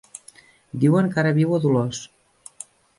[0.85, 2.05] Diuen que ara viu a Dolors.